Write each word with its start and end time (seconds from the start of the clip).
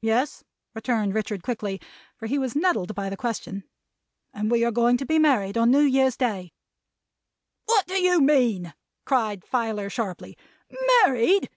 "Yes," 0.00 0.42
returned 0.74 1.14
Richard 1.14 1.44
quickly, 1.44 1.80
for 2.16 2.26
he 2.26 2.36
was 2.36 2.56
nettled 2.56 2.96
by 2.96 3.08
the 3.08 3.16
question. 3.16 3.62
"And 4.34 4.50
we 4.50 4.64
are 4.64 4.72
going 4.72 4.96
to 4.96 5.06
be 5.06 5.20
married 5.20 5.56
on 5.56 5.70
New 5.70 5.82
Year's 5.82 6.16
Day." 6.16 6.52
"What 7.66 7.86
do 7.86 7.94
you 7.94 8.20
mean?" 8.20 8.74
cried 9.04 9.44
Filer 9.44 9.88
sharply. 9.88 10.36
"Married!" 11.04 11.48